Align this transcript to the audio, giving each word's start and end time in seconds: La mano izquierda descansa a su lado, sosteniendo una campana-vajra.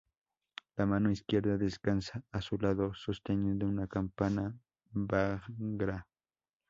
La 0.77 0.87
mano 0.87 1.11
izquierda 1.11 1.59
descansa 1.59 2.23
a 2.31 2.41
su 2.41 2.57
lado, 2.57 2.91
sosteniendo 2.95 3.67
una 3.67 3.85
campana-vajra. 3.87 6.07